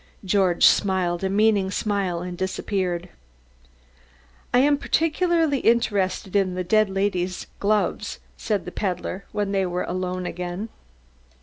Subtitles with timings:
[0.25, 3.09] George smiled a meaning smile and disappeared.
[4.51, 9.83] "I am particularly interested in the dead lady's gloves," said the peddler when they were
[9.83, 10.69] alone again.